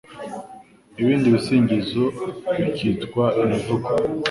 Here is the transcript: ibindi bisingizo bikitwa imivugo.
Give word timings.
ibindi 1.01 1.27
bisingizo 1.35 2.03
bikitwa 2.59 3.23
imivugo. 3.41 3.89